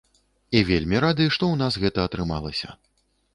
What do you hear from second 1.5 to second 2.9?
нас гэта атрымалася.